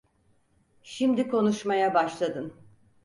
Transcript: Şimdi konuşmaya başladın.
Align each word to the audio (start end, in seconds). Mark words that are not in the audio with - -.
Şimdi 0.83 1.27
konuşmaya 1.27 1.93
başladın. 1.93 2.53